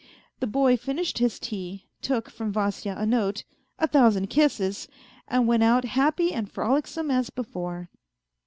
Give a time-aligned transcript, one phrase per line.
[0.39, 3.43] The boy finished his tea, took from Vasya a note,
[3.77, 4.87] a thousand kisses,
[5.27, 7.87] and went out happy and frolicsome as before.